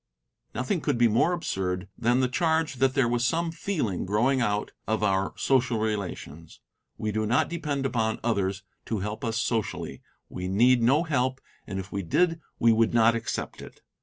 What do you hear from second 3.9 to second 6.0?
growing out of our social